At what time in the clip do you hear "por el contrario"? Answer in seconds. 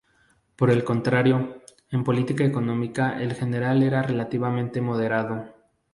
0.55-1.61